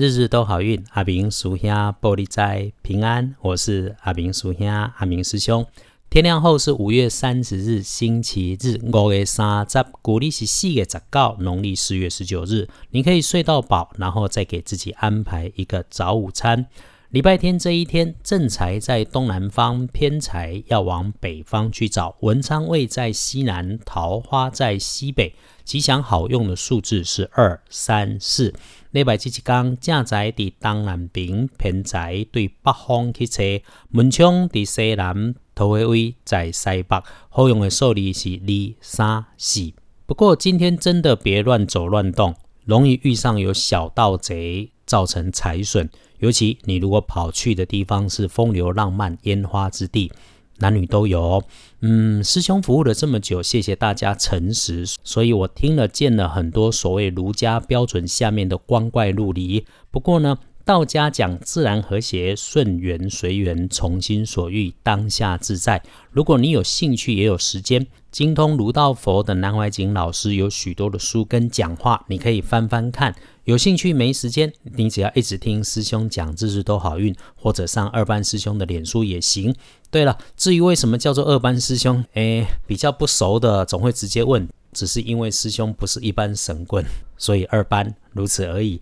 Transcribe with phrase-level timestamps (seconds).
[0.00, 1.68] 日日都好运，阿明叔兄
[2.00, 3.34] 玻璃斋平安。
[3.42, 5.66] 我是阿明叔兄阿明师兄。
[6.08, 8.80] 天亮后是五月三十日，星期日。
[8.82, 12.66] 五月三十，古历是四月十九，农历四月十九日。
[12.92, 16.64] 你可以睡到饱，然后再给自己安排一个早午餐。
[17.10, 22.16] 礼拜天这一天，正财在东南方，偏财要往北方去找。
[22.20, 25.34] 文昌位在西南，桃花在西北。
[25.62, 28.54] 吉祥好用的数字是二、三、四。
[28.92, 33.42] 礼拜这一天，正在伫东南边，偏在对北方去车，
[33.88, 37.00] 门窗伫西南，桃花位在西北。
[37.28, 39.72] 好用的数字是二、三、四。
[40.06, 42.34] 不过今天真的别乱走乱动，
[42.64, 45.88] 容易遇上有小盗贼，造成财损。
[46.18, 50.10] 尤其你如果跑去的地方是风流浪漫、烟花之地。
[50.60, 51.42] 男女都有，
[51.80, 59.66] 嗯，师兄服务了这么久，谢谢大家诚实，所以我听了见了很多所谓儒家标准下面的光怪陆离。
[59.90, 60.38] 不过呢，
[60.70, 65.82] 道家讲自然和谐、顺缘随缘、从心所欲、当下自在。
[66.12, 73.12] 如果你有兴趣也有时间，精通儒道佛的南怀瑾老师有许多的书跟讲话，你可以翻翻看。
[73.42, 79.52] 有兴趣没时间，你只要一直听师兄讲，日日都好运，或者上二班师兄的脸书也行。
[79.90, 86.86] 对了，至于为什么叫做二班师兄，哎，比较不熟的总会直接问，只是因为师兄不是一般神棍，
[87.18, 88.80] 所以二班如此而已。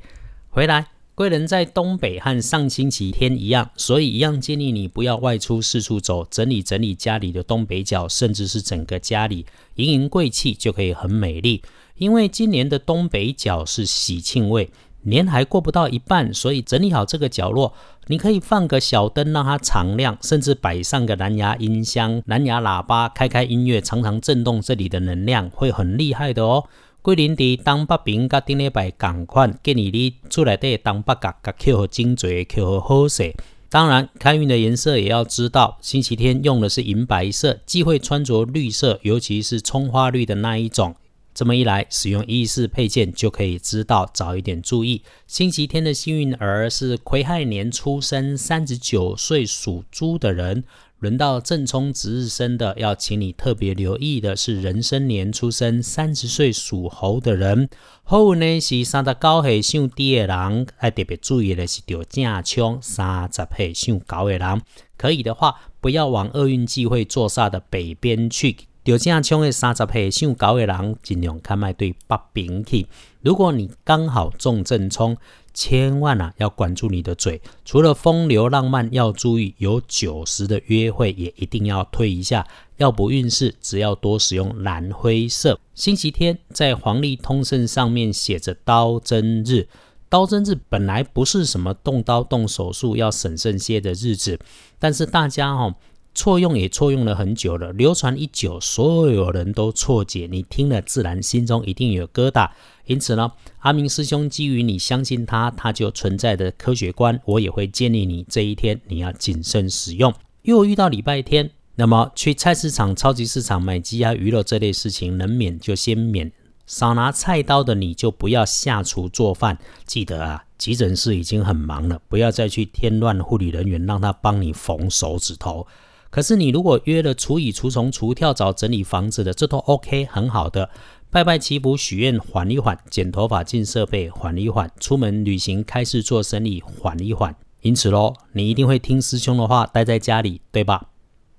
[0.50, 0.86] 回来，
[1.18, 9.44] 贵人在东北和上星期天一样，所以一样建议你不要外出四处走，整理整理家里的东北角，甚至是整个家里，
[9.74, 11.60] 盈盈贵气就可以很美丽。
[11.96, 14.70] 因为今年的东北角是喜庆位，
[15.02, 17.74] 年还过不到一半，所以整理好这个角落，
[18.06, 26.68] 你可以放个小灯让它常亮，甚至摆上个蓝牙音箱、蓝牙喇叭，开开音乐，常常震动这里的能量，会很厉害的哦。
[27.08, 33.24] 桂林的东北边甲顶礼拜赶快建议你出来的东北角，甲扣好精髓，扣好好色。
[33.70, 40.94] 当然，开运的颜色也要知道，星期天用的是银白色，忌讳穿着绿色，尤其是葱花绿的那一种。
[41.38, 45.04] 这么一来，使用意识配件就可以知道早一点注意。
[45.28, 50.64] 星期天的幸运儿是癸亥年出生，三十九岁属猪的人。
[50.98, 57.68] 轮到正冲值日生的，要请你特别留意的是壬申年出生，三十岁属猴的人。
[58.02, 64.60] 后呢是三十九岁属低的人，要特别注意的是掉正冲三十岁属高的人。
[64.96, 68.56] 可以的话，不要往厄运忌讳坐煞的北边去。
[68.88, 72.86] 有这样冲的三十岁想搞的人，尽量看卖对北边去。
[73.20, 75.14] 如果你刚好中正冲，
[75.52, 77.42] 千万啊要管住你的嘴。
[77.66, 82.46] 除了风流浪漫要注意，有酒食的约会也一定要退一下。
[82.78, 85.60] 要不运势，只要多使用蓝灰色。
[85.74, 89.68] 星期天在黄历通胜上面写着刀针日，
[90.08, 94.40] 刀针日本来不是什么动刀动手术要审慎些的日子，
[94.78, 95.74] 但是大家哦。
[96.18, 102.50] 错用也错用了很久了，流传已久，所有人都错解，你听了自然心中一定有疙瘩。
[102.86, 103.30] 因此呢，
[103.60, 110.12] 阿明师兄基于你相信他，他就存在的科学观，我也会建议你这一天你要谨慎使用。
[110.42, 116.32] 又遇到礼拜天，那么去菜市场、超级市场买鸡鸭鱼肉这类事情，能免就先免。
[116.66, 119.56] 少拿菜刀的你就不要下厨做饭。
[119.86, 125.64] 记得啊，急诊室已经很忙了，不要再去添乱护理人员，让他帮你缝手指头。
[126.10, 130.70] 可是你如果约了除蚁除虫除跳蚤整理房子的，这都 OK 很好的。
[131.10, 137.34] 拜拜祈福许愿缓一缓，剪头发进设备缓一缓，出门旅行开市做生意缓一缓。
[137.62, 140.88] 因此喽，你一定会听师兄的话，待在家里，对吧？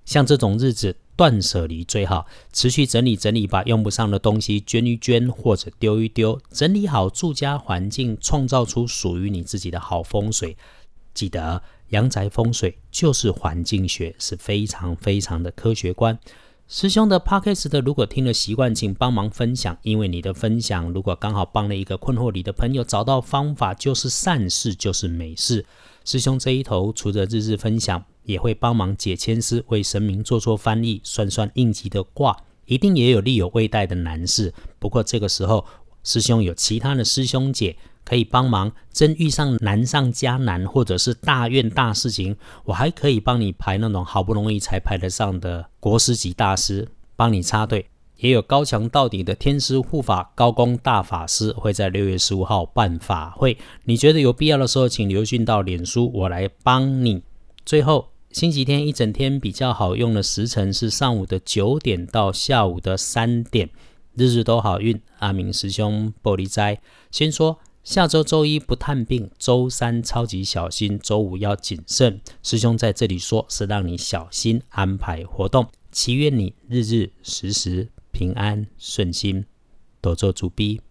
[0.06, 10.58] 像这种日子断舍离最好，持续整理整理，把用不上的东西捐一捐或者丢一丢，整理好住家环境，创造出属于你自己的好风水。
[11.14, 11.62] 记得。
[11.90, 16.18] 阳宅风水就是环境学，是非常非常的科学观。
[16.68, 25.66] 师兄的 podcast 的，如果听了习惯，请帮忙分享，因为你的分享如果刚好帮了一个困惑你的朋友找到方法，就是善事，就是美事。
[26.06, 34.54] 师兄这一头除了日日分享，也会帮忙解签师，为神明做做翻译，算算应急的卦，一定也有力有未待的难事。
[34.78, 35.66] 不过这个时候，
[36.04, 37.78] 师兄有其他的师兄姐。
[38.04, 42.36] 可以帮忙，真遇上难上加难，或者是大怨大事情，
[42.66, 47.86] 我还可以帮你排那种好不容易才排得上的国师级大师，帮你插队。
[48.18, 57.24] 也有高强到底的天师护法高公大法师会在六月十五号办法会，你觉得有必要的时候，请留讯到脸书，我来帮你。
[57.64, 63.70] 最后，星期天一整天比较好用的时辰是上午的九点到下午的三点，
[64.16, 65.00] 日日都好运。
[65.20, 66.82] 阿明师兄玻璃斋
[67.12, 67.60] 先说。
[67.84, 72.22] 下周周一不探病，周三超级小心，周五要谨慎。
[72.44, 79.46] 师兄在这里说，是让你小心安排活动，祈愿你日日时时平安顺心，
[80.02, 80.82] 多做主逼。